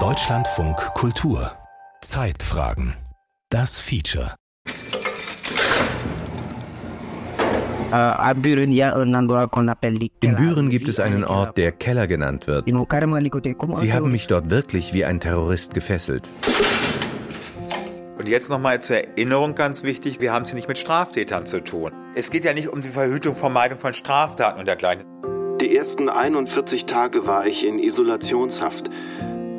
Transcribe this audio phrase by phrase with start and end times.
[0.00, 1.52] Deutschlandfunk Kultur
[2.00, 2.94] Zeitfragen
[3.48, 4.34] Das Feature
[7.92, 7.94] Äh,
[10.20, 12.66] In Büren gibt es einen Ort, der Keller genannt wird.
[12.66, 16.28] Sie haben mich dort wirklich wie ein Terrorist gefesselt.
[18.18, 21.60] Und jetzt nochmal zur Erinnerung ganz wichtig, wir haben es hier nicht mit Straftätern zu
[21.62, 21.92] tun.
[22.16, 25.06] Es geht ja nicht um die Verhütung, Vermeidung von Straftaten und dergleichen.
[25.60, 28.90] Die ersten 41 Tage war ich in Isolationshaft.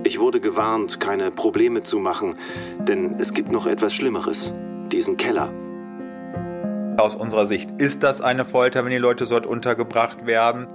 [0.04, 2.36] Ich wurde gewarnt, keine Probleme zu machen,
[2.88, 4.54] denn es gibt noch etwas Schlimmeres,
[4.91, 5.52] diesen Keller.
[6.97, 10.68] Aus unserer Sicht ist das eine Folter, wenn die Leute dort untergebracht werden.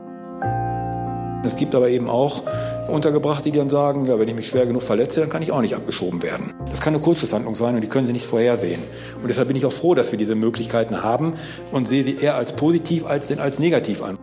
[1.44, 2.42] Es gibt aber eben auch
[2.88, 5.60] Untergebrachte, die dann sagen, ja, wenn ich mich schwer genug verletze, dann kann ich auch
[5.60, 6.52] nicht abgeschoben werden.
[6.68, 8.82] Das kann eine Kurzschlusshandlung sein und die können Sie nicht vorhersehen.
[9.22, 11.34] Und deshalb bin ich auch froh, dass wir diese Möglichkeiten haben
[11.70, 14.18] und sehe sie eher als positiv als denn als negativ an.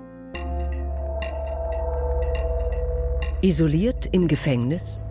[3.41, 5.01] Isoliert im Gefängnis,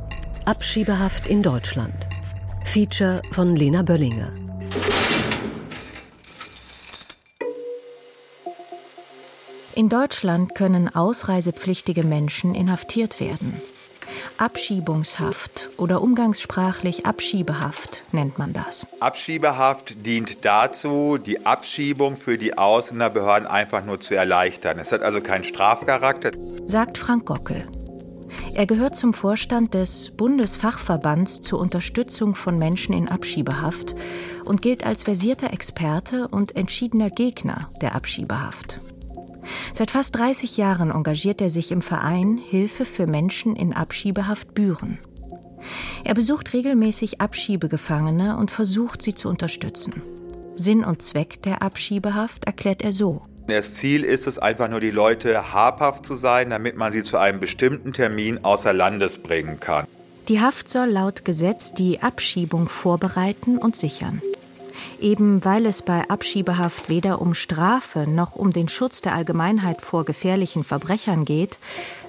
[0.44, 1.94] Abschiebehaft in Deutschland.
[2.62, 4.30] Feature von Lena Böllinger.
[9.74, 13.62] In Deutschland können ausreisepflichtige Menschen inhaftiert werden.
[14.36, 18.86] Abschiebungshaft oder umgangssprachlich Abschiebehaft nennt man das.
[19.00, 24.78] Abschiebehaft dient dazu, die Abschiebung für die Ausländerbehörden einfach nur zu erleichtern.
[24.78, 26.32] Es hat also keinen Strafcharakter.
[26.66, 27.64] Sagt Frank Gockel.
[28.58, 33.94] Er gehört zum Vorstand des Bundesfachverbands zur Unterstützung von Menschen in Abschiebehaft
[34.44, 38.80] und gilt als versierter Experte und entschiedener Gegner der Abschiebehaft.
[39.72, 44.98] Seit fast 30 Jahren engagiert er sich im Verein Hilfe für Menschen in Abschiebehaft Büren.
[46.02, 50.02] Er besucht regelmäßig Abschiebegefangene und versucht, sie zu unterstützen.
[50.56, 53.22] Sinn und Zweck der Abschiebehaft erklärt er so.
[53.48, 57.16] Das Ziel ist es einfach nur, die Leute habhaft zu sein, damit man sie zu
[57.16, 59.86] einem bestimmten Termin außer Landes bringen kann.
[60.28, 64.20] Die Haft soll laut Gesetz die Abschiebung vorbereiten und sichern.
[65.00, 70.04] Eben weil es bei Abschiebehaft weder um Strafe noch um den Schutz der Allgemeinheit vor
[70.04, 71.58] gefährlichen Verbrechern geht,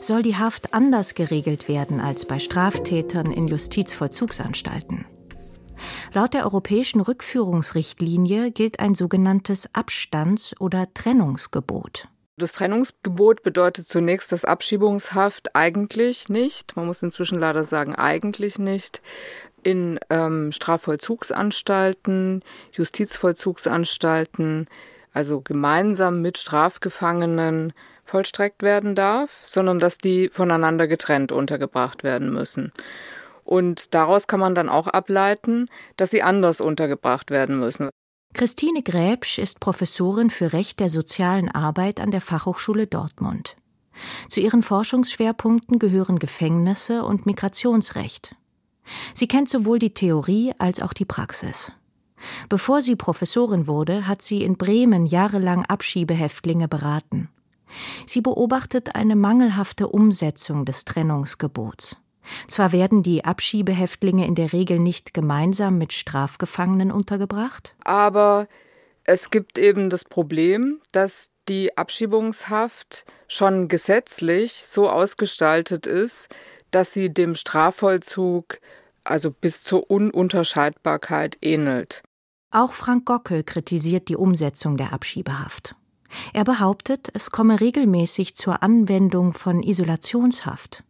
[0.01, 5.05] soll die Haft anders geregelt werden als bei Straftätern in Justizvollzugsanstalten.
[6.13, 12.07] Laut der europäischen Rückführungsrichtlinie gilt ein sogenanntes Abstands- oder Trennungsgebot.
[12.37, 19.01] Das Trennungsgebot bedeutet zunächst, dass Abschiebungshaft eigentlich nicht, man muss inzwischen leider sagen, eigentlich nicht,
[19.61, 24.67] in ähm, Strafvollzugsanstalten, Justizvollzugsanstalten,
[25.11, 27.73] also gemeinsam mit Strafgefangenen
[28.03, 32.71] vollstreckt werden darf, sondern dass die voneinander getrennt untergebracht werden müssen.
[33.49, 37.89] Und daraus kann man dann auch ableiten, dass sie anders untergebracht werden müssen.
[38.35, 43.57] Christine Gräbsch ist Professorin für Recht der sozialen Arbeit an der Fachhochschule Dortmund.
[44.27, 48.35] Zu ihren Forschungsschwerpunkten gehören Gefängnisse und Migrationsrecht.
[49.15, 51.71] Sie kennt sowohl die Theorie als auch die Praxis.
[52.49, 57.29] Bevor sie Professorin wurde, hat sie in Bremen jahrelang Abschiebehäftlinge beraten.
[58.05, 61.97] Sie beobachtet eine mangelhafte Umsetzung des Trennungsgebots.
[62.47, 68.47] Zwar werden die Abschiebehäftlinge in der Regel nicht gemeinsam mit Strafgefangenen untergebracht, aber
[69.03, 76.29] es gibt eben das Problem, dass die Abschiebungshaft schon gesetzlich so ausgestaltet ist,
[76.71, 78.59] dass sie dem Strafvollzug
[79.03, 82.03] also bis zur Ununterscheidbarkeit ähnelt.
[82.51, 85.75] Auch Frank Gockel kritisiert die Umsetzung der Abschiebehaft.
[86.33, 90.83] Er behauptet, es komme regelmäßig zur Anwendung von Isolationshaft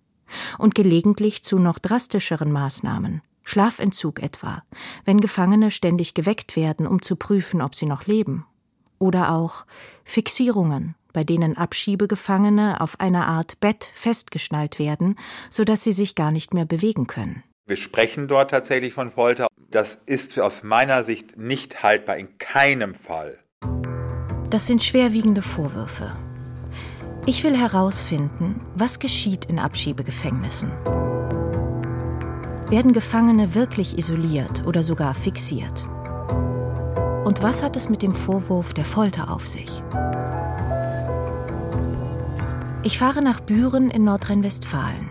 [0.58, 4.64] und gelegentlich zu noch drastischeren Maßnahmen, Schlafentzug etwa,
[5.06, 8.46] wenn Gefangene ständig geweckt werden, um zu prüfen, ob sie noch leben.
[9.00, 9.66] Oder auch
[10.04, 15.18] Fixierungen, bei denen Abschiebegefangene auf einer Art Bett festgeschnallt werden,
[15.50, 17.44] sodass sie sich gar nicht mehr bewegen können.
[17.66, 19.48] Wir sprechen dort tatsächlich von Folter.
[19.70, 23.40] Das ist aus meiner Sicht nicht haltbar, in keinem Fall.
[24.50, 26.16] Das sind schwerwiegende Vorwürfe.
[27.30, 30.72] Ich will herausfinden, was geschieht in Abschiebegefängnissen.
[32.72, 35.86] Werden Gefangene wirklich isoliert oder sogar fixiert?
[37.26, 39.84] Und was hat es mit dem Vorwurf der Folter auf sich?
[42.82, 45.10] Ich fahre nach Büren in Nordrhein-Westfalen.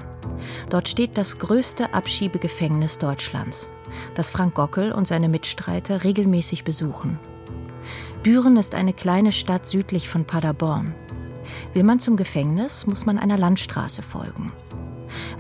[0.70, 3.70] Dort steht das größte Abschiebegefängnis Deutschlands,
[4.16, 7.20] das Frank Gockel und seine Mitstreiter regelmäßig besuchen.
[8.24, 10.96] Büren ist eine kleine Stadt südlich von Paderborn.
[11.72, 14.52] Will man zum Gefängnis, muss man einer Landstraße folgen.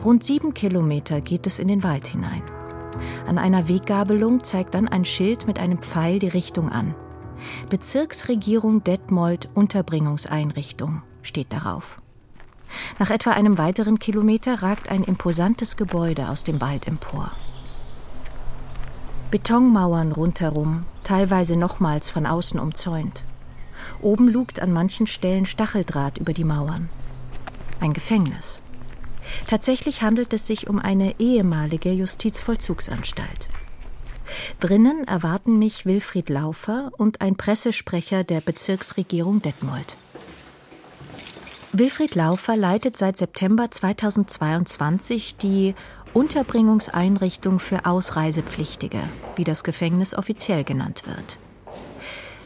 [0.04, 2.42] Rund sieben Kilometer geht es in den Wald hinein.
[3.26, 6.94] An einer Weggabelung zeigt dann ein Schild mit einem Pfeil die Richtung an.
[7.70, 11.98] Bezirksregierung Detmold Unterbringungseinrichtung steht darauf.
[12.98, 17.30] Nach etwa einem weiteren Kilometer ragt ein imposantes Gebäude aus dem Wald empor.
[19.30, 23.24] Betonmauern rundherum, teilweise nochmals von außen umzäunt.
[24.00, 26.88] Oben lugt an manchen Stellen Stacheldraht über die Mauern.
[27.80, 28.60] Ein Gefängnis.
[29.46, 33.48] Tatsächlich handelt es sich um eine ehemalige Justizvollzugsanstalt.
[34.60, 39.96] Drinnen erwarten mich Wilfried Laufer und ein Pressesprecher der Bezirksregierung Detmold.
[41.72, 45.74] Wilfried Laufer leitet seit September 2022 die
[46.14, 49.02] Unterbringungseinrichtung für Ausreisepflichtige,
[49.36, 51.38] wie das Gefängnis offiziell genannt wird.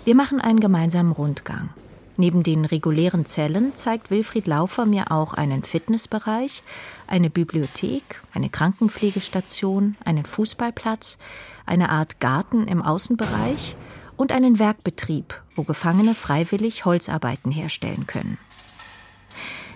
[0.04, 1.68] Wir machen einen gemeinsamen Rundgang.
[2.16, 6.64] Neben den regulären Zellen zeigt Wilfried Laufer mir auch einen Fitnessbereich,
[7.06, 11.18] eine Bibliothek, eine Krankenpflegestation, einen Fußballplatz,
[11.66, 13.76] eine Art Garten im Außenbereich
[14.16, 18.38] und einen Werkbetrieb, wo Gefangene freiwillig Holzarbeiten herstellen können.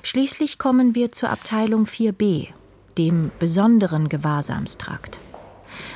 [0.02, 2.48] Schließlich kommen wir zur Abteilung 4b,
[2.98, 5.20] dem besonderen Gewahrsamstrakt.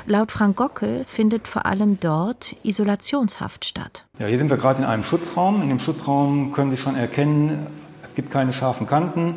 [0.07, 4.05] Laut Frank Gockel findet vor allem dort Isolationshaft statt.
[4.19, 5.63] Ja, hier sind wir gerade in einem Schutzraum.
[5.63, 7.67] In dem Schutzraum können Sie schon erkennen,
[8.03, 9.35] es gibt keine scharfen Kanten,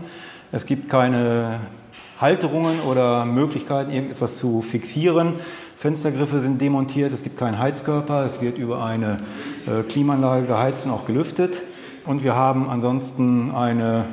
[0.51, 1.60] es gibt keine
[2.19, 5.36] Halterungen oder Möglichkeiten, irgendetwas zu fixieren.
[5.78, 9.19] Fenstergriffe sind demontiert, es gibt keinen Heizkörper, es wird über eine
[9.68, 11.62] äh, Klimaanlage geheizt und auch gelüftet.
[12.06, 14.06] Und wir haben ansonsten eine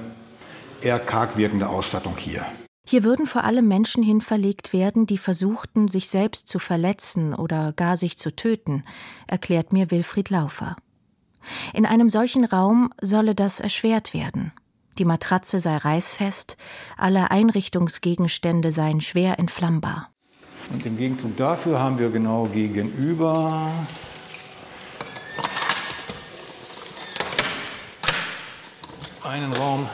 [0.83, 2.45] eher karg wirkende Ausstattung hier.
[2.91, 7.73] Hier würden vor allem Menschen hin verlegt werden, die versuchten, sich selbst zu verletzen oder
[7.73, 8.83] gar sich zu töten,
[9.29, 10.75] erklärt mir Wilfried Laufer.
[11.73, 14.51] In einem solchen Raum solle das erschwert werden.
[14.99, 16.57] Die Matratze sei reißfest,
[16.97, 20.11] alle Einrichtungsgegenstände seien schwer entflammbar.
[20.73, 23.73] Und im Gegenzug dafür haben wir genau gegenüber
[29.23, 29.89] einen Raum,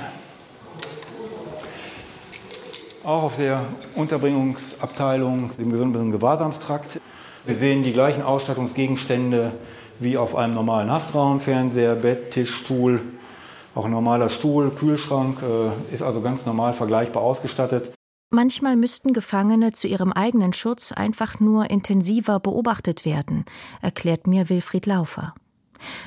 [3.07, 3.65] auch auf der
[3.95, 7.01] Unterbringungsabteilung, dem gesunden Gewahrsamstrakt.
[7.45, 9.53] Wir sehen die gleichen Ausstattungsgegenstände
[10.01, 13.01] wie auf einem normalen Haftraum, Fernseher, Bett, Tisch, Stuhl,
[13.77, 17.93] auch ein normaler Stuhl, Kühlschrank, äh, ist also ganz normal vergleichbar ausgestattet.
[18.31, 23.45] Manchmal müssten Gefangene zu ihrem eigenen Schutz einfach nur intensiver beobachtet werden,
[23.81, 25.33] erklärt mir Wilfried Laufer.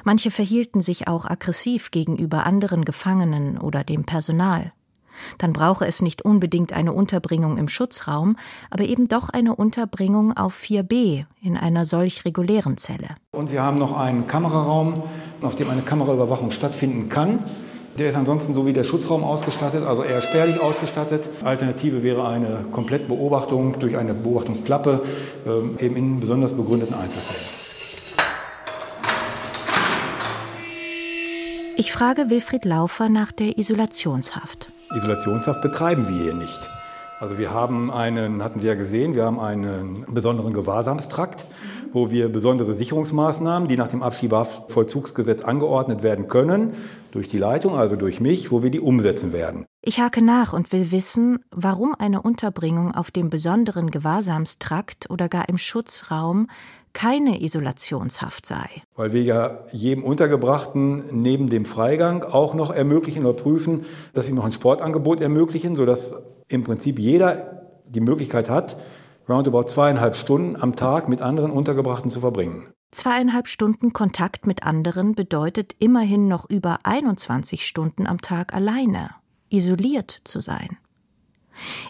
[0.03, 4.73] Manche verhielten sich auch aggressiv gegenüber anderen Gefangenen oder dem Personal
[5.37, 8.35] dann brauche es nicht unbedingt eine Unterbringung im Schutzraum,
[8.69, 13.09] aber eben doch eine Unterbringung auf 4b in einer solch regulären Zelle.
[13.31, 15.03] Und wir haben noch einen Kameraraum,
[15.41, 17.43] auf dem eine Kameraüberwachung stattfinden kann.
[17.97, 21.29] Der ist ansonsten so wie der Schutzraum ausgestattet, also eher spärlich ausgestattet.
[21.43, 25.01] Alternative wäre eine Komplettbeobachtung durch eine Beobachtungsklappe,
[25.45, 27.43] ähm, eben in besonders begründeten Einzelfällen.
[31.75, 34.71] Ich frage Wilfried Laufer nach der Isolationshaft.
[34.95, 36.69] Isolationshaft betreiben wir hier nicht.
[37.19, 41.45] Also wir haben einen, hatten Sie ja gesehen, wir haben einen besonderen Gewahrsamstrakt,
[41.91, 46.73] wo wir besondere Sicherungsmaßnahmen, die nach dem Abschiebehaftvollzugsgesetz angeordnet werden können,
[47.11, 49.65] durch die Leitung, also durch mich, wo wir die umsetzen werden.
[49.81, 55.49] Ich hake nach und will wissen, warum eine Unterbringung auf dem besonderen Gewahrsamstrakt oder gar
[55.49, 56.47] im Schutzraum
[56.93, 58.67] keine Isolationshaft sei.
[58.95, 64.33] Weil wir ja jedem Untergebrachten neben dem Freigang auch noch ermöglichen oder prüfen, dass sie
[64.33, 66.15] noch ein Sportangebot ermöglichen, sodass
[66.47, 68.77] im Prinzip jeder die Möglichkeit hat,
[69.27, 72.69] roundabout zweieinhalb Stunden am Tag mit anderen Untergebrachten zu verbringen.
[72.91, 79.11] Zweieinhalb Stunden Kontakt mit anderen bedeutet immerhin noch über 21 Stunden am Tag alleine,
[79.49, 80.77] isoliert zu sein.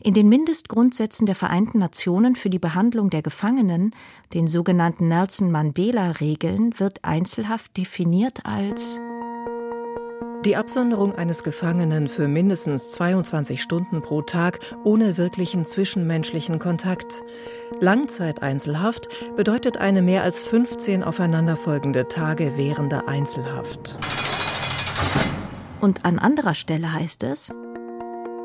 [0.02, 3.96] In den Mindestgrundsätzen der Vereinten Nationen für die Behandlung der Gefangenen,
[4.34, 9.00] den sogenannten Nelson Mandela-Regeln, wird Einzelhaft definiert als
[10.46, 17.24] die Absonderung eines Gefangenen für mindestens 22 Stunden pro Tag ohne wirklichen zwischenmenschlichen Kontakt.
[17.82, 23.98] Langzeiteinzelhaft bedeutet eine mehr als 15 aufeinanderfolgende Tage währende Einzelhaft.
[25.82, 27.52] Und an anderer Stelle heißt es,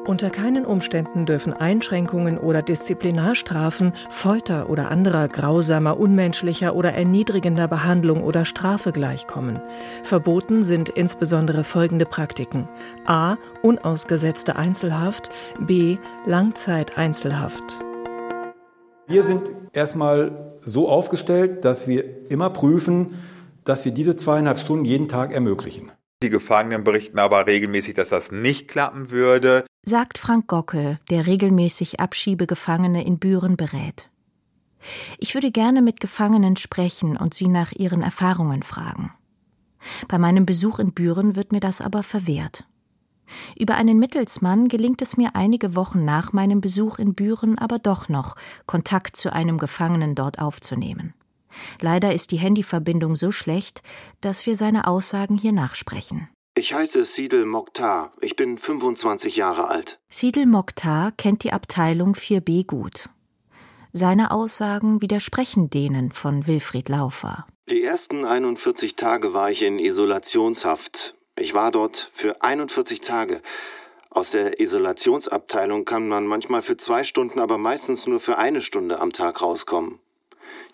[0.07, 8.23] unter keinen Umständen dürfen Einschränkungen oder Disziplinarstrafen, Folter oder anderer grausamer, unmenschlicher oder erniedrigender Behandlung
[8.23, 9.61] oder Strafe gleichkommen.
[10.03, 12.69] Verboten sind insbesondere folgende Praktiken.
[13.07, 13.37] A.
[13.63, 15.31] Unausgesetzte Einzelhaft.
[15.59, 15.97] B.
[16.27, 17.65] Langzeiteinzelhaft.
[19.07, 23.15] Wir sind erstmal so aufgestellt, dass wir immer prüfen,
[23.65, 25.91] dass wir diese zweieinhalb Stunden jeden Tag ermöglichen.
[26.23, 29.67] Die Gefangenen berichten aber regelmäßig, dass das nicht klappen würde.
[29.85, 34.11] Sagt Frank Gockel, der regelmäßig Abschiebegefangene in Büren berät.
[35.19, 39.13] Ich würde gerne mit Gefangenen sprechen und sie nach ihren Erfahrungen fragen.
[40.09, 42.65] Bei meinem Besuch in Büren wird mir das aber verwehrt.
[43.59, 48.09] Über einen Mittelsmann gelingt es mir einige Wochen nach meinem Besuch in Büren aber doch
[48.09, 51.15] noch, Kontakt zu einem Gefangenen dort aufzunehmen.
[51.81, 53.83] Leider ist die Handyverbindung so schlecht,
[54.21, 56.29] dass wir seine Aussagen hier nachsprechen.
[56.57, 58.13] Ich heiße Sidel Mokhtar.
[58.21, 59.99] Ich bin 25 Jahre alt.
[60.09, 63.09] Sidel Mokhtar kennt die Abteilung 4b gut.
[63.93, 67.47] Seine Aussagen widersprechen denen von Wilfried Laufer.
[67.71, 71.15] Die ersten 41 Tage war ich in Isolationshaft.
[71.37, 73.41] Ich war dort für 41 Tage.
[74.11, 79.01] Aus der Isolationsabteilung kann man manchmal für zwei Stunden, aber meistens nur für eine Stunde
[79.01, 79.99] am Tag rauskommen.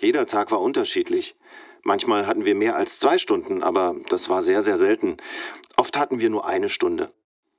[0.00, 1.36] Jeder Tag war unterschiedlich.
[1.82, 5.18] Manchmal hatten wir mehr als zwei Stunden, aber das war sehr, sehr selten.
[5.76, 7.12] Oft hatten wir nur eine Stunde.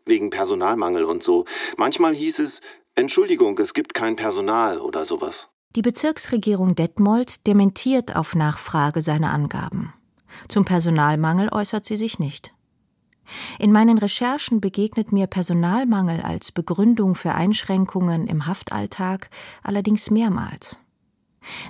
[0.05, 1.45] Wegen Personalmangel und so.
[1.77, 2.61] Manchmal hieß es,
[2.95, 5.49] Entschuldigung, es gibt kein Personal oder sowas.
[5.75, 9.93] Die Bezirksregierung Detmold dementiert auf Nachfrage seine Angaben.
[10.49, 12.53] Zum Personalmangel äußert sie sich nicht.
[13.59, 19.29] In meinen Recherchen begegnet mir Personalmangel als Begründung für Einschränkungen im Haftalltag
[19.63, 20.79] allerdings mehrmals.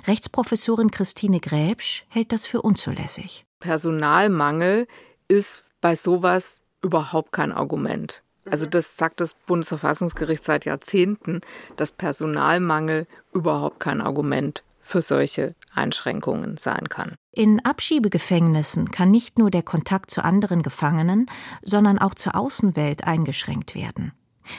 [0.06, 3.44] Rechtsprofessorin Christine Gräbsch hält das für unzulässig.
[3.60, 4.86] Personalmangel
[5.28, 8.22] ist bei sowas überhaupt kein Argument.
[8.50, 11.40] Also das sagt das Bundesverfassungsgericht seit Jahrzehnten,
[11.76, 17.14] dass Personalmangel überhaupt kein Argument für solche Einschränkungen sein kann.
[17.30, 21.26] In Abschiebegefängnissen kann nicht nur der Kontakt zu anderen Gefangenen,
[21.62, 24.12] sondern auch zur Außenwelt eingeschränkt werden.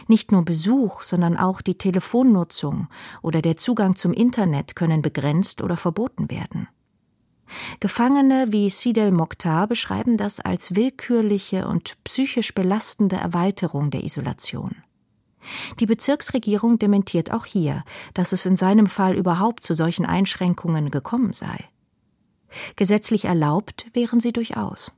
[0.08, 2.88] Nicht nur Besuch, sondern auch die Telefonnutzung
[3.22, 6.68] oder der Zugang zum Internet können begrenzt oder verboten werden.
[7.80, 14.75] Gefangene wie Sidel Mokhtar beschreiben das als willkürliche und psychisch belastende Erweiterung der Isolation.
[15.80, 21.34] Die Bezirksregierung dementiert auch hier, dass es in seinem Fall überhaupt zu solchen Einschränkungen gekommen
[21.34, 21.58] sei.
[22.75, 24.94] Gesetzlich erlaubt wären sie durchaus.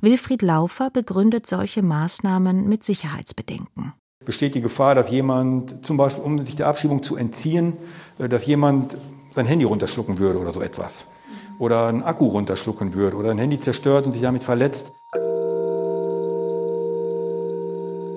[0.00, 3.92] Wilfried Laufer begründet solche Maßnahmen mit Sicherheitsbedenken.
[4.24, 7.74] Besteht die Gefahr, dass jemand, zum Beispiel um sich der Abschiebung zu entziehen,
[8.18, 8.96] äh, dass jemand
[9.32, 11.06] sein Handy runterschlucken würde oder so etwas?
[11.58, 14.92] Oder einen Akku runterschlucken würde oder ein Handy zerstört und sich damit verletzt?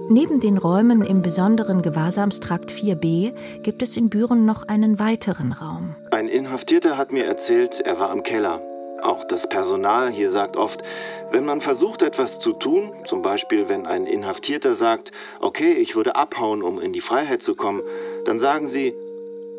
[0.09, 5.95] Neben den Räumen im besonderen Gewahrsamstrakt 4b gibt es in Büren noch einen weiteren Raum.
[6.11, 8.61] Ein Inhaftierter hat mir erzählt, er war im Keller.
[9.03, 10.83] Auch das Personal hier sagt oft,
[11.31, 16.15] wenn man versucht etwas zu tun, zum Beispiel wenn ein Inhaftierter sagt, okay, ich würde
[16.15, 17.81] abhauen, um in die Freiheit zu kommen,
[18.25, 18.93] dann sagen sie,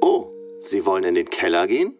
[0.00, 0.28] oh,
[0.60, 1.94] Sie wollen in den Keller gehen?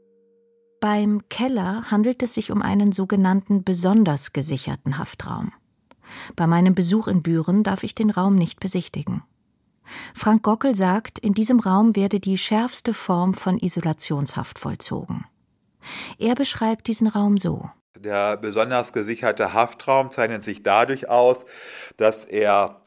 [0.80, 5.52] Beim Keller handelt es sich um einen sogenannten besonders gesicherten Haftraum.
[6.36, 9.22] Bei meinem Besuch in Büren darf ich den Raum nicht besichtigen.
[10.14, 15.24] Frank Gockel sagt, in diesem Raum werde die schärfste Form von Isolationshaft vollzogen.
[16.18, 17.68] Er beschreibt diesen Raum so.
[17.96, 21.44] Der besonders gesicherte Haftraum zeichnet sich dadurch aus,
[21.96, 22.82] dass er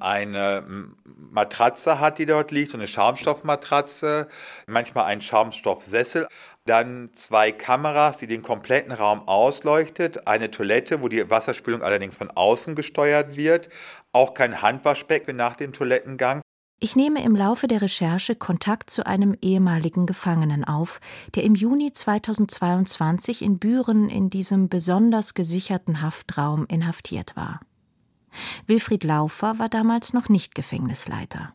[0.00, 0.64] eine
[1.04, 4.28] Matratze hat, die dort liegt, so eine Schaumstoffmatratze,
[4.66, 6.28] manchmal einen Schaumstoffsessel,
[6.66, 12.30] dann zwei Kameras, die den kompletten Raum ausleuchtet, eine Toilette, wo die Wasserspülung allerdings von
[12.30, 13.70] außen gesteuert wird,
[14.12, 16.42] auch kein Handwaschbecken nach dem Toilettengang
[16.80, 21.00] ich nehme im Laufe der Recherche Kontakt zu einem ehemaligen Gefangenen auf,
[21.34, 27.60] der im Juni 2022 in Büren in diesem besonders gesicherten Haftraum inhaftiert war.
[28.66, 31.52] Wilfried Laufer war damals noch nicht Gefängnisleiter.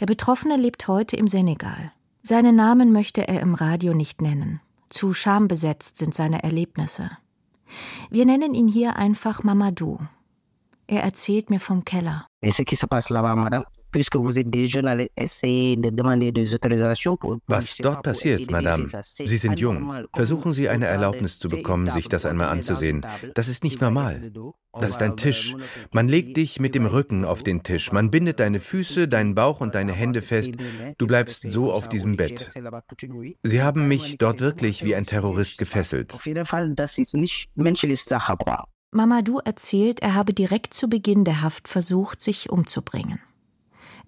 [0.00, 1.90] Der Betroffene lebt heute im Senegal.
[2.22, 4.60] Seinen Namen möchte er im Radio nicht nennen.
[4.88, 7.10] Zu schambesetzt sind seine Erlebnisse.
[8.10, 9.98] Wir nennen ihn hier einfach Mamadou.
[10.86, 12.26] Er erzählt mir vom Keller.
[17.46, 20.06] Was dort passiert, Madame, Sie sind jung.
[20.14, 23.06] Versuchen Sie eine Erlaubnis zu bekommen, sich das einmal anzusehen.
[23.34, 24.30] Das ist nicht normal.
[24.78, 25.54] Das ist ein Tisch.
[25.92, 27.92] Man legt dich mit dem Rücken auf den Tisch.
[27.92, 30.54] Man bindet deine Füße, deinen Bauch und deine Hände fest.
[30.98, 32.52] Du bleibst so auf diesem Bett.
[33.42, 36.18] Sie haben mich dort wirklich wie ein Terrorist gefesselt.
[38.92, 43.20] Mamadou erzählt, er habe direkt zu Beginn der Haft versucht, sich umzubringen.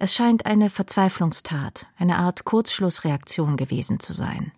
[0.01, 4.53] Es scheint eine Verzweiflungstat, eine Art Kurzschlussreaktion gewesen zu sein.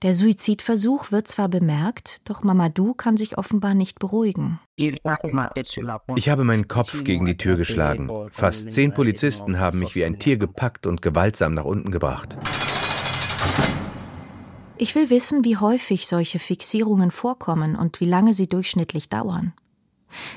[0.00, 4.58] Der Suizidversuch wird zwar bemerkt, doch Mamadou kann sich offenbar nicht beruhigen.
[4.76, 8.08] Ich habe meinen Kopf gegen die Tür geschlagen.
[8.32, 12.38] Fast zehn Polizisten haben mich wie ein Tier gepackt und gewaltsam nach unten gebracht.
[14.78, 19.52] Ich will wissen, wie häufig solche Fixierungen vorkommen und wie lange sie durchschnittlich dauern.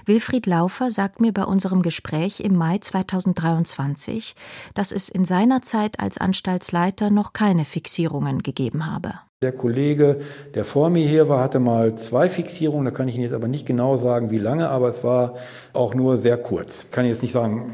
[0.05, 4.35] Wilfried Laufer sagt mir bei unserem Gespräch im Mai 2023,
[4.73, 9.13] dass es in seiner Zeit als Anstaltsleiter noch keine Fixierungen gegeben habe.
[9.41, 10.21] Der Kollege,
[10.53, 12.85] der vor mir hier war, hatte mal zwei Fixierungen.
[12.85, 15.35] Da kann ich Ihnen jetzt aber nicht genau sagen, wie lange, aber es war
[15.73, 16.83] auch nur sehr kurz.
[16.83, 17.73] Ich kann jetzt nicht sagen,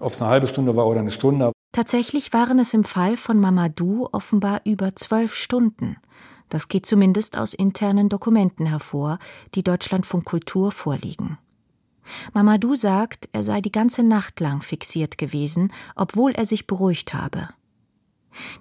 [0.00, 1.52] ob es eine halbe Stunde war oder eine Stunde.
[1.70, 5.96] Tatsächlich waren es im Fall von Mamadou offenbar über zwölf Stunden.
[6.48, 9.18] Das geht zumindest aus internen Dokumenten hervor,
[9.54, 11.38] die Deutschlandfunk Kultur vorliegen.
[12.32, 17.48] Mamadou sagt, er sei die ganze Nacht lang fixiert gewesen, obwohl er sich beruhigt habe.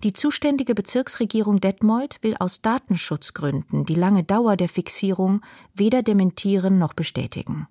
[0.03, 5.41] Die zuständige Bezirksregierung Detmold will aus Datenschutzgründen die lange Dauer der Fixierung
[5.73, 7.67] weder dementieren noch bestätigen.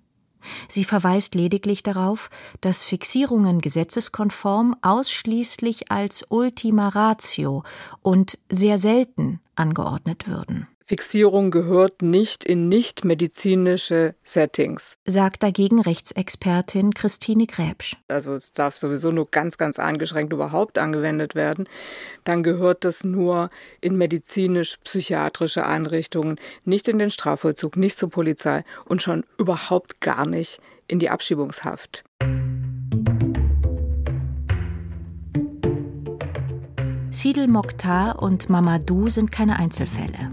[0.67, 2.29] Sie verweist lediglich darauf,
[2.61, 7.63] dass Fixierungen gesetzeskonform ausschließlich als Ultima Ratio
[8.01, 10.67] und sehr selten angeordnet würden.
[10.85, 14.95] Fixierung gehört nicht in nichtmedizinische Settings.
[15.05, 17.95] Sagt dagegen Rechtsexpertin Christine Gräbsch.
[18.09, 21.69] Also es darf sowieso nur ganz, ganz eingeschränkt überhaupt angewendet werden.
[22.25, 23.49] Dann gehört das nur
[23.79, 30.59] in medizinisch-psychiatrische Einrichtungen, nicht in den Strafvollzug, nicht zur Polizei und schon überhaupt gar nicht
[30.87, 32.03] in die Abschiebungshaft.
[37.09, 40.31] Sidel Mokhtar und Mamadou sind keine Einzelfälle.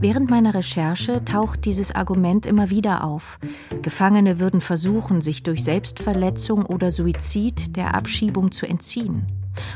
[0.00, 3.38] Während meiner Recherche taucht dieses Argument immer wieder auf.
[3.82, 9.26] Gefangene würden versuchen, sich durch Selbstverletzung oder Suizid der Abschiebung zu entziehen.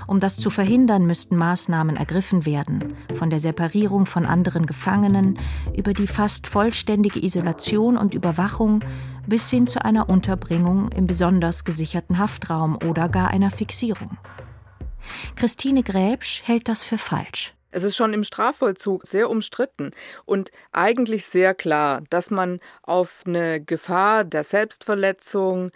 [0.07, 5.39] Um das zu verhindern, müssten Maßnahmen ergriffen werden, von der Separierung von anderen Gefangenen
[5.77, 8.81] über die fast vollständige Isolation und Überwachung
[9.27, 14.17] bis hin zu einer Unterbringung im besonders gesicherten Haftraum oder gar einer Fixierung.
[15.37, 17.55] Christine Gräbsch hält das für falsch.
[17.71, 19.91] Es ist schon im Strafvollzug sehr umstritten
[20.25, 25.71] und eigentlich sehr klar, dass man auf eine Gefahr der Selbstverletzung,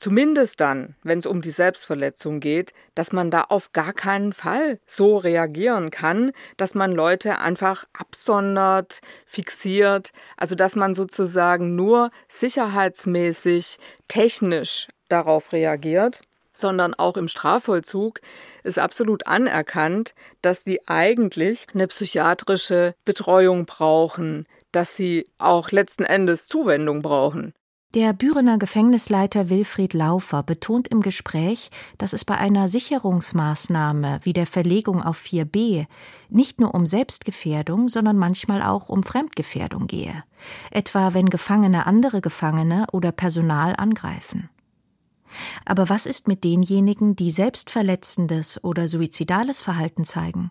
[0.00, 4.80] zumindest dann, wenn es um die Selbstverletzung geht, dass man da auf gar keinen Fall
[4.86, 13.78] so reagieren kann, dass man Leute einfach absondert, fixiert, also dass man sozusagen nur sicherheitsmäßig,
[14.08, 16.22] technisch darauf reagiert
[16.56, 18.20] sondern auch im Strafvollzug
[18.62, 26.46] ist absolut anerkannt, dass die eigentlich eine psychiatrische Betreuung brauchen, dass sie auch letzten Endes
[26.46, 27.52] Zuwendung brauchen.
[27.94, 34.44] Der Bürener Gefängnisleiter Wilfried Laufer betont im Gespräch, dass es bei einer Sicherungsmaßnahme wie der
[34.44, 35.86] Verlegung auf 4b
[36.28, 40.24] nicht nur um Selbstgefährdung, sondern manchmal auch um Fremdgefährdung gehe,
[40.70, 44.50] etwa wenn Gefangene andere Gefangene oder Personal angreifen.
[45.64, 50.50] Aber was ist mit denjenigen, die selbstverletzendes oder suizidales Verhalten zeigen?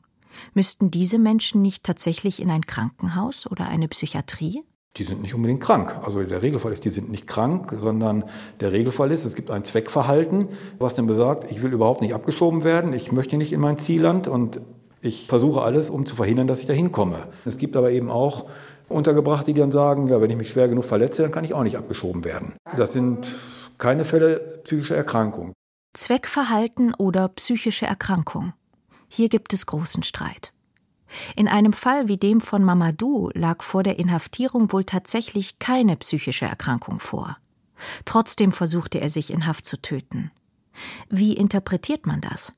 [0.54, 4.64] Müssten diese Menschen nicht tatsächlich in ein Krankenhaus oder eine Psychiatrie?
[4.98, 6.00] Die sind nicht unbedingt krank.
[6.04, 8.24] Also der Regelfall ist, die sind nicht krank, sondern
[8.62, 10.48] der Regelfall ist, es gibt ein Zweckverhalten,
[10.80, 14.28] was dann besagt, ich will überhaupt nicht abgeschoben werden, ich möchte nicht in mein Zielland
[14.28, 14.62] und
[15.02, 17.28] ich versuche alles, um zu verhindern, dass ich da hinkomme.
[17.44, 18.46] Es gibt aber eben auch
[18.88, 21.64] Untergebrachte, die dann sagen, ja, wenn ich mich schwer genug verletze, dann kann ich auch
[21.64, 22.54] nicht abgeschoben werden.
[22.78, 23.28] Das sind
[23.78, 25.54] keine Fälle psychischer Erkrankung.
[25.94, 28.54] Zweckverhalten oder psychische Erkrankung.
[29.08, 30.52] Hier gibt es großen Streit.
[31.36, 36.46] In einem Fall wie dem von Mamadou lag vor der Inhaftierung wohl tatsächlich keine psychische
[36.46, 37.38] Erkrankung vor.
[38.06, 40.32] Trotzdem versuchte er sich in Haft zu töten.
[41.10, 42.54] Wie interpretiert man das?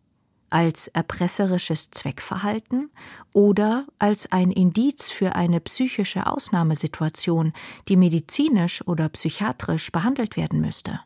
[0.50, 2.90] Als erpresserisches Zweckverhalten
[3.34, 7.54] oder als ein Indiz für eine psychische Ausnahmesituation,
[7.88, 11.00] die medizinisch oder psychiatrisch behandelt werden müsste.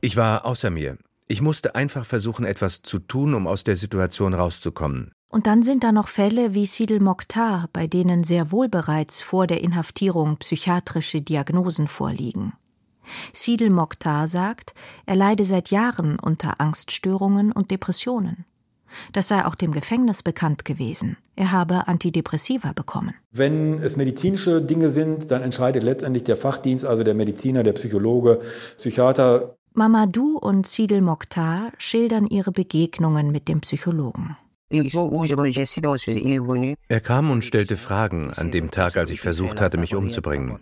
[0.00, 0.98] Ich war außer mir.
[1.30, 5.12] Ich musste einfach versuchen, etwas zu tun, um aus der Situation rauszukommen.
[5.28, 9.46] Und dann sind da noch Fälle wie Sidel Mokhtar, bei denen sehr wohl bereits vor
[9.46, 12.54] der Inhaftierung psychiatrische Diagnosen vorliegen.
[13.32, 14.74] Sidel Mokhtar sagt,
[15.06, 18.44] er leide seit Jahren unter Angststörungen und Depressionen.
[19.12, 21.16] Das sei auch dem Gefängnis bekannt gewesen.
[21.36, 23.14] Er habe Antidepressiva bekommen.
[23.30, 28.40] Wenn es medizinische Dinge sind, dann entscheidet letztendlich der Fachdienst, also der Mediziner, der Psychologe,
[28.78, 29.56] Psychiater.
[29.74, 34.36] Mamadou und Sidel Mokhtar schildern ihre Begegnungen mit dem Psychologen.
[34.70, 34.84] Er
[37.00, 40.58] kam und stellte Fragen an dem Tag, als ich versucht hatte, mich umzubringen.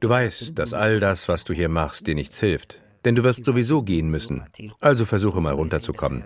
[0.00, 2.80] Du weißt, dass all das, was du hier machst, dir nichts hilft.
[3.04, 4.44] Denn du wirst sowieso gehen müssen.
[4.80, 6.24] Also versuche mal runterzukommen.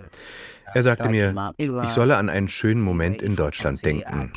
[0.73, 4.33] Er sagte mir, ich solle an einen schönen Moment in Deutschland denken.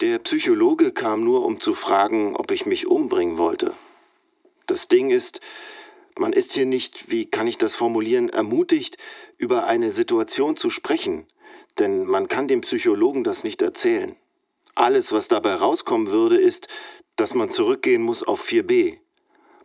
[0.00, 3.72] Der Psychologe kam nur, um zu fragen, ob ich mich umbringen wollte.
[4.66, 5.40] Das Ding ist,
[6.18, 8.98] man ist hier nicht, wie kann ich das formulieren, ermutigt,
[9.38, 11.26] über eine Situation zu sprechen,
[11.78, 14.16] denn man kann dem Psychologen das nicht erzählen.
[14.74, 16.68] Alles, was dabei rauskommen würde, ist,
[17.16, 18.98] dass man zurückgehen muss auf 4b.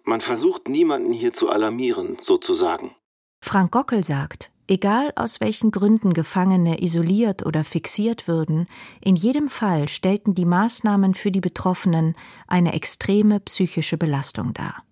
[0.04, 2.96] Man versucht niemanden hier zu alarmieren, sozusagen.
[3.42, 8.68] Frank Gockel sagt, Egal aus welchen Gründen Gefangene isoliert oder fixiert würden,
[9.02, 12.16] in jedem Fall stellten die Maßnahmen für die Betroffenen
[12.48, 14.84] eine extreme psychische Belastung dar.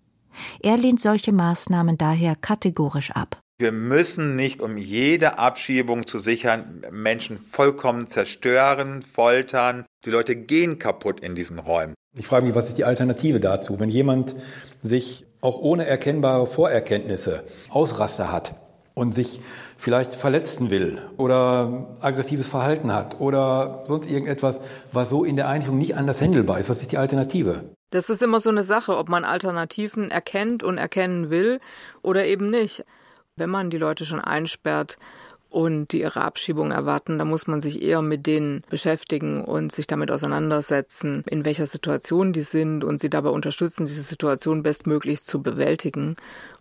[0.58, 3.40] Er lehnt solche Maßnahmen daher kategorisch ab.
[3.60, 9.84] Wir müssen nicht, um jede Abschiebung zu sichern, Menschen vollkommen zerstören, foltern.
[10.04, 11.94] Die Leute gehen kaputt in diesen Räumen.
[12.16, 13.80] Ich frage mich, was ist die Alternative dazu?
[13.80, 14.36] Wenn jemand
[14.80, 18.54] sich auch ohne erkennbare Vorerkenntnisse Ausraster hat
[18.94, 19.40] und sich
[19.76, 24.60] vielleicht verletzen will oder aggressives Verhalten hat oder sonst irgendetwas,
[24.92, 26.70] was so in der Einrichtung nicht anders handelbar ist.
[26.70, 27.64] Was ist die Alternative?
[27.90, 31.58] Das ist immer so eine Sache, ob man Alternativen erkennt und erkennen will
[32.02, 32.84] oder eben nicht.
[33.38, 34.98] Wenn man die Leute schon einsperrt
[35.50, 39.86] und die ihre Abschiebung erwarten, dann muss man sich eher mit denen beschäftigen und sich
[39.86, 45.42] damit auseinandersetzen, in welcher Situation die sind und sie dabei unterstützen, diese Situation bestmöglich zu
[45.42, 46.16] bewältigen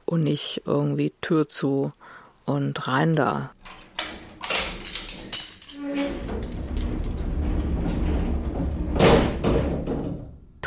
[0.06, 1.92] und nicht irgendwie Tür zu
[2.46, 3.52] und rein da.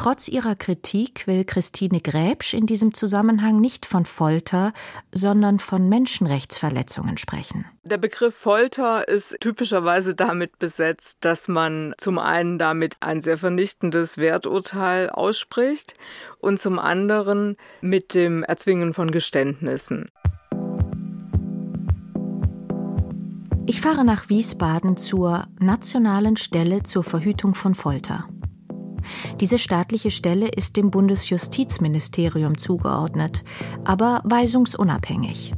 [0.01, 4.73] Trotz ihrer Kritik will Christine Gräbsch in diesem Zusammenhang nicht von Folter,
[5.13, 7.67] sondern von Menschenrechtsverletzungen sprechen.
[7.83, 14.17] Der Begriff Folter ist typischerweise damit besetzt, dass man zum einen damit ein sehr vernichtendes
[14.17, 15.93] Werturteil ausspricht
[16.39, 20.09] und zum anderen mit dem Erzwingen von Geständnissen.
[23.67, 28.27] Ich fahre nach Wiesbaden zur Nationalen Stelle zur Verhütung von Folter.
[29.41, 33.45] Diese staatliche Stelle ist dem Bundesjustizministerium zugeordnet,
[33.85, 35.55] aber weisungsunabhängig.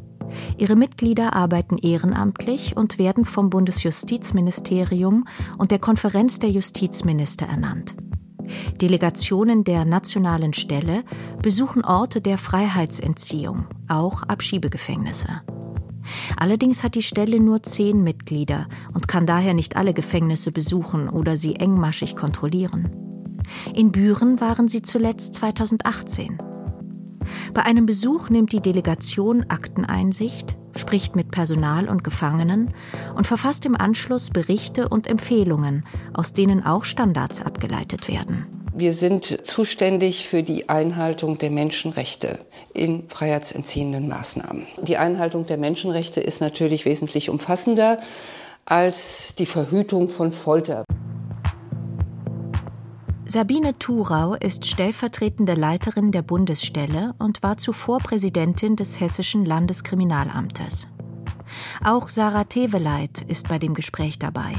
[0.59, 5.27] Ihre Mitglieder arbeiten ehrenamtlich und werden vom Bundesjustizministerium
[5.59, 7.97] und der Konferenz der Justizminister ernannt.
[8.81, 11.05] Delegationen der nationalen Stelle
[11.43, 15.43] besuchen Orte der Freiheitsentziehung, auch Abschiebegefängnisse.
[16.37, 21.37] Allerdings hat die Stelle nur zehn Mitglieder und kann daher nicht alle Gefängnisse besuchen oder
[21.37, 23.12] sie engmaschig kontrollieren.
[23.75, 26.38] In Büren waren sie zuletzt 2018.
[27.55, 32.73] Bei einem Besuch nimmt die Delegation Akteneinsicht, spricht mit Personal und Gefangenen
[33.15, 35.85] und verfasst im Anschluss Berichte und Empfehlungen,
[36.15, 38.47] aus denen auch Standards abgeleitet werden.
[38.75, 42.38] Wir sind zuständig für die Einhaltung der Menschenrechte
[42.73, 44.67] in freiheitsentziehenden Maßnahmen.
[44.81, 48.01] Die Einhaltung der Menschenrechte ist natürlich wesentlich umfassender
[48.65, 50.85] als die Verhütung von Folter.
[53.33, 60.87] Sabine Thurau ist stellvertretende Leiterin der Bundesstelle und war zuvor Präsidentin des Hessischen Landeskriminalamtes.
[61.83, 64.53] Auch Sarah Teveleit ist bei dem Gespräch dabei.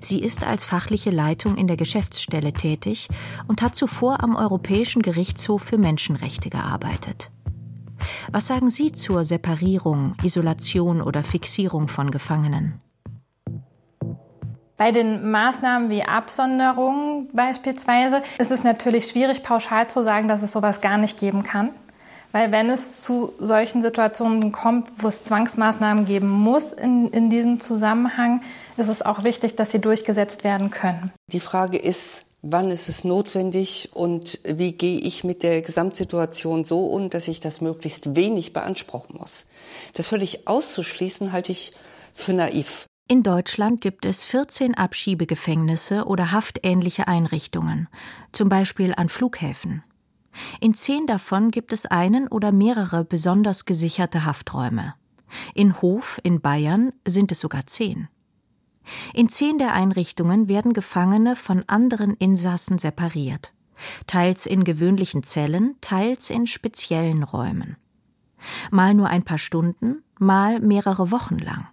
[0.00, 3.08] Sie ist als fachliche Leitung in der Geschäftsstelle tätig
[3.48, 7.32] und hat zuvor am Europäischen Gerichtshof für Menschenrechte gearbeitet.
[8.30, 12.80] Was sagen Sie zur Separierung, Isolation oder Fixierung von Gefangenen?
[14.76, 20.52] Bei den Maßnahmen wie Absonderung beispielsweise ist es natürlich schwierig, pauschal zu sagen, dass es
[20.52, 21.70] sowas gar nicht geben kann.
[22.32, 27.60] Weil wenn es zu solchen Situationen kommt, wo es Zwangsmaßnahmen geben muss in, in diesem
[27.60, 28.42] Zusammenhang,
[28.76, 31.10] ist es auch wichtig, dass sie durchgesetzt werden können.
[31.32, 36.86] Die Frage ist, wann ist es notwendig und wie gehe ich mit der Gesamtsituation so
[36.86, 39.46] um, dass ich das möglichst wenig beanspruchen muss.
[39.94, 41.72] Das völlig auszuschließen, halte ich
[42.12, 42.86] für naiv.
[43.08, 47.88] In Deutschland gibt es 14 Abschiebegefängnisse oder haftähnliche Einrichtungen,
[48.32, 49.84] zum Beispiel an Flughäfen.
[50.60, 54.94] In zehn davon gibt es einen oder mehrere besonders gesicherte Hafträume.
[55.54, 58.08] In Hof in Bayern sind es sogar zehn.
[59.14, 63.52] In zehn der Einrichtungen werden Gefangene von anderen Insassen separiert,
[64.08, 67.76] teils in gewöhnlichen Zellen, teils in speziellen Räumen.
[68.72, 71.68] Mal nur ein paar Stunden, mal mehrere Wochen lang.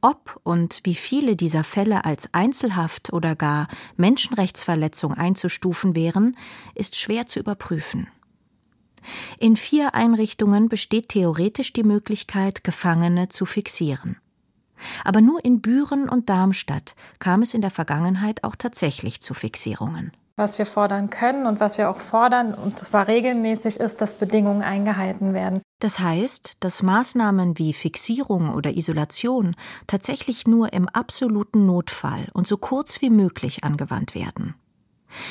[0.00, 6.36] Ob und wie viele dieser Fälle als Einzelhaft oder gar Menschenrechtsverletzung einzustufen wären,
[6.74, 8.08] ist schwer zu überprüfen.
[9.38, 14.16] In vier Einrichtungen besteht theoretisch die Möglichkeit, Gefangene zu fixieren.
[15.04, 20.12] Aber nur in Büren und Darmstadt kam es in der Vergangenheit auch tatsächlich zu Fixierungen.
[20.36, 24.62] Was wir fordern können und was wir auch fordern, und zwar regelmäßig, ist, dass Bedingungen
[24.62, 25.60] eingehalten werden.
[25.80, 29.54] Das heißt, dass Maßnahmen wie Fixierung oder Isolation
[29.86, 34.54] tatsächlich nur im absoluten Notfall und so kurz wie möglich angewandt werden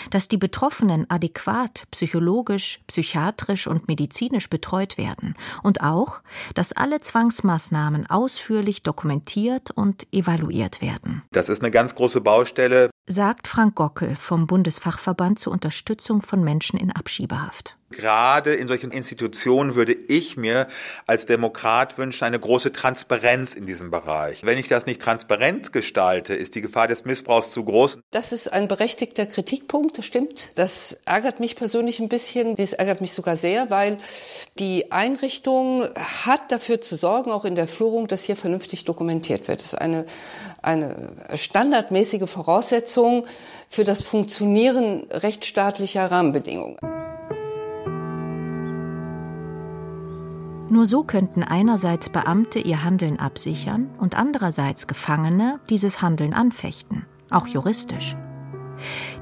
[0.09, 6.21] dass die Betroffenen adäquat psychologisch, psychiatrisch und medizinisch betreut werden und auch,
[6.55, 11.23] dass alle Zwangsmaßnahmen ausführlich dokumentiert und evaluiert werden.
[11.31, 16.79] Das ist eine ganz große Baustelle, sagt Frank Gockel vom Bundesfachverband zur Unterstützung von Menschen
[16.79, 17.77] in Abschiebehaft.
[17.91, 20.67] Gerade in solchen Institutionen würde ich mir
[21.07, 24.43] als Demokrat wünschen, eine große Transparenz in diesem Bereich.
[24.43, 27.99] Wenn ich das nicht transparent gestalte, ist die Gefahr des Missbrauchs zu groß.
[28.11, 30.51] Das ist ein berechtigter Kritikpunkt, das stimmt.
[30.55, 32.55] Das ärgert mich persönlich ein bisschen.
[32.55, 33.97] Das ärgert mich sogar sehr, weil
[34.59, 35.87] die Einrichtung
[36.25, 39.59] hat dafür zu sorgen, auch in der Führung, dass hier vernünftig dokumentiert wird.
[39.59, 40.05] Das ist eine,
[40.61, 43.25] eine standardmäßige Voraussetzung
[43.69, 46.77] für das Funktionieren rechtsstaatlicher Rahmenbedingungen.
[50.71, 57.45] Nur so könnten einerseits Beamte ihr Handeln absichern und andererseits Gefangene dieses Handeln anfechten, auch
[57.45, 58.15] juristisch.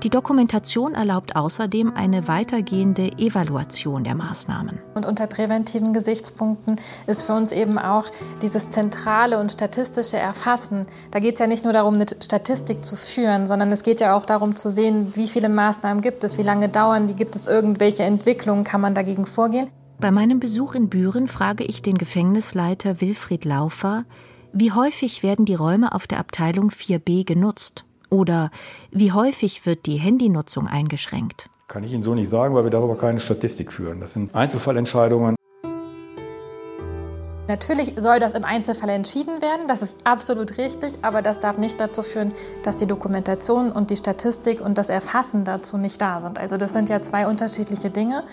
[0.03, 4.77] Die Dokumentation erlaubt außerdem eine weitergehende Evaluation der Maßnahmen.
[4.93, 8.05] Und unter präventiven Gesichtspunkten ist für uns eben auch
[8.43, 10.85] dieses zentrale und statistische Erfassen.
[11.09, 14.15] Da geht es ja nicht nur darum, eine Statistik zu führen, sondern es geht ja
[14.15, 17.47] auch darum zu sehen, wie viele Maßnahmen gibt es, wie lange dauern die, gibt es
[17.47, 19.67] irgendwelche Entwicklungen, kann man dagegen vorgehen.
[20.01, 24.05] Bei meinem Besuch in Büren frage ich den Gefängnisleiter Wilfried Laufer,
[24.53, 27.83] wie häufig werden die Räume auf der Abteilung 4b genutzt?
[28.09, 28.49] Oder
[28.91, 31.49] wie häufig wird die Handynutzung eingeschränkt?
[31.67, 33.99] Kann ich Ihnen so nicht sagen, weil wir darüber keine Statistik führen.
[33.99, 35.35] Das sind Einzelfallentscheidungen.
[37.49, 41.79] Natürlich soll das im Einzelfall entschieden werden, das ist absolut richtig, aber das darf nicht
[41.79, 42.31] dazu führen,
[42.61, 46.37] dass die Dokumentation und die Statistik und das Erfassen dazu nicht da sind.
[46.37, 48.23] Also das sind ja zwei unterschiedliche Dinge.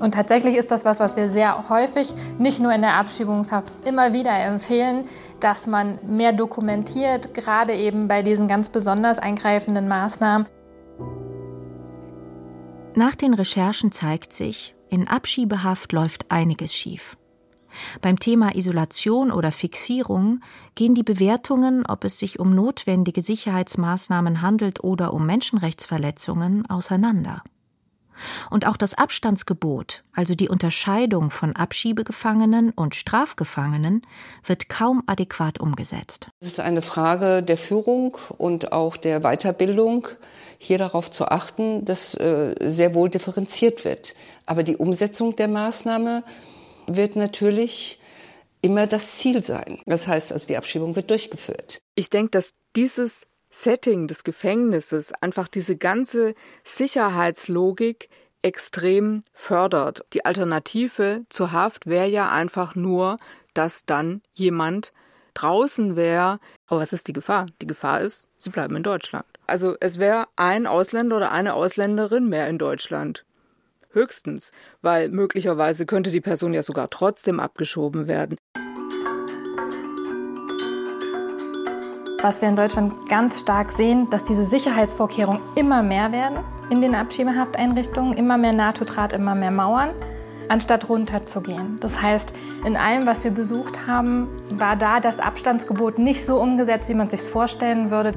[0.00, 4.12] Und tatsächlich ist das was, was wir sehr häufig, nicht nur in der Abschiebungshaft, immer
[4.12, 5.06] wieder empfehlen,
[5.40, 10.46] dass man mehr dokumentiert, gerade eben bei diesen ganz besonders eingreifenden Maßnahmen.
[12.94, 17.16] Nach den Recherchen zeigt sich, in Abschiebehaft läuft einiges schief.
[18.00, 20.40] Beim Thema Isolation oder Fixierung
[20.74, 27.42] gehen die Bewertungen, ob es sich um notwendige Sicherheitsmaßnahmen handelt oder um Menschenrechtsverletzungen, auseinander.
[28.50, 34.02] Und auch das Abstandsgebot, also die Unterscheidung von Abschiebegefangenen und Strafgefangenen,
[34.44, 36.30] wird kaum adäquat umgesetzt.
[36.40, 40.08] Es ist eine Frage der Führung und auch der Weiterbildung,
[40.58, 44.14] hier darauf zu achten, dass äh, sehr wohl differenziert wird.
[44.46, 46.24] Aber die Umsetzung der Maßnahme
[46.88, 48.00] wird natürlich
[48.62, 49.80] immer das Ziel sein.
[49.86, 51.78] Das heißt also, die Abschiebung wird durchgeführt.
[51.94, 58.08] Ich denke, dass dieses Setting des Gefängnisses einfach diese ganze Sicherheitslogik
[58.42, 60.04] extrem fördert.
[60.12, 63.16] Die Alternative zur Haft wäre ja einfach nur,
[63.54, 64.92] dass dann jemand
[65.34, 66.40] draußen wäre.
[66.66, 67.46] Aber was ist die Gefahr?
[67.60, 69.26] Die Gefahr ist, sie bleiben in Deutschland.
[69.46, 73.24] Also es wäre ein Ausländer oder eine Ausländerin mehr in Deutschland.
[73.98, 78.36] Höchstens, weil möglicherweise könnte die Person ja sogar trotzdem abgeschoben werden.
[82.22, 86.38] Was wir in Deutschland ganz stark sehen, dass diese Sicherheitsvorkehrungen immer mehr werden
[86.70, 89.90] in den Abschiebehafteinrichtungen, immer mehr NATO-Draht, immer mehr Mauern,
[90.48, 91.76] anstatt runterzugehen.
[91.80, 92.32] Das heißt,
[92.64, 97.08] in allem, was wir besucht haben, war da das Abstandsgebot nicht so umgesetzt, wie man
[97.08, 98.12] es sich vorstellen würde.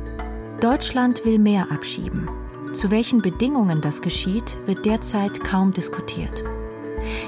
[0.59, 2.29] Deutschland will mehr abschieben.
[2.73, 6.43] Zu welchen Bedingungen das geschieht, wird derzeit kaum diskutiert.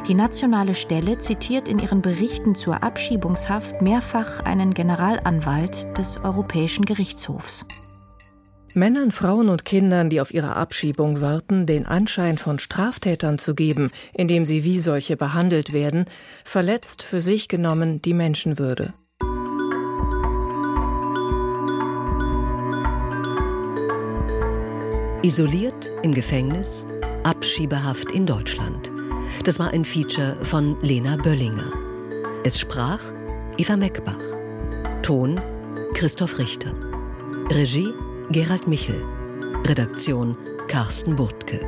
[0.08, 7.66] Die nationale Stelle zitiert in ihren Berichten zur Abschiebungshaft mehrfach einen Generalanwalt des Europäischen Gerichtshofs.
[8.74, 13.92] Männern, Frauen und Kindern, die auf ihre Abschiebung warten, den Anschein von Straftätern zu geben,
[14.14, 16.06] indem sie wie solche behandelt werden,
[16.46, 18.94] verletzt für sich genommen die Menschenwürde.
[25.24, 26.86] Isoliert im Gefängnis,
[27.24, 28.92] Abschiebehaft in Deutschland.
[29.46, 31.72] Das war ein Feature von Lena Böllinger.
[32.44, 33.00] Es sprach
[33.58, 34.20] Eva Meckbach.
[35.02, 35.40] Ton
[35.94, 36.74] Christoph Richter.
[37.52, 37.94] Regie
[38.32, 39.02] Gerald Michel.
[39.66, 40.36] Redaktion
[40.68, 41.62] Carsten Burtke.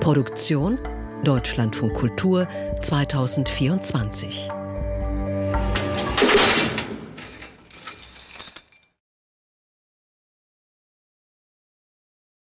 [0.00, 0.78] Produktion
[1.24, 2.48] Deutschlandfunk Kultur
[2.80, 4.48] 2024.